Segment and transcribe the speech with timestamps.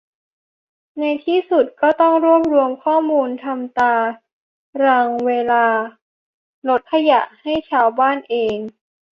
[0.99, 3.95] ในที่สุดก็ต้องรวบรวมข้อมูลทำตา
[4.85, 5.65] รางเวลา
[6.67, 8.57] รถขยะให้ชาวบ้านเอง